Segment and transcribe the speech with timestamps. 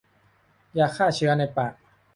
[0.77, 1.73] ยาฆ่าเชื้อในปาก